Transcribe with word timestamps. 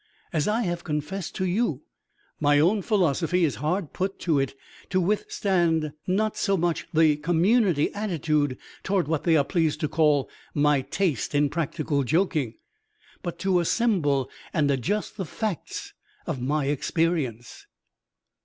As 0.33 0.47
I 0.47 0.63
have 0.63 0.83
confessed 0.83 1.35
to 1.35 1.45
you, 1.45 1.83
my 2.39 2.59
own 2.59 2.81
philosophy 2.81 3.45
is 3.45 3.57
hard 3.57 3.93
put 3.93 4.17
to 4.21 4.39
it 4.39 4.55
to 4.89 4.99
withstand 4.99 5.93
not 6.07 6.35
so 6.35 6.57
much 6.57 6.87
the 6.91 7.17
community 7.17 7.93
attitude 7.93 8.57
toward 8.81 9.07
what 9.07 9.25
they 9.25 9.37
are 9.37 9.43
pleased 9.43 9.79
to 9.81 9.87
call 9.87 10.27
my 10.55 10.81
taste 10.81 11.35
in 11.35 11.49
practical 11.51 12.03
joking, 12.03 12.55
but 13.21 13.37
to 13.37 13.59
assemble 13.59 14.27
and 14.53 14.71
adjust 14.71 15.17
the 15.17 15.23
facts 15.25 15.93
of 16.25 16.41
my 16.41 16.65
experience. 16.65 17.67